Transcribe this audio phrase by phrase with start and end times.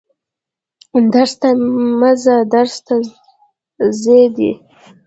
[1.13, 1.49] درس ته
[1.99, 2.95] مه ځه درس ته
[4.01, 4.51] ځه دي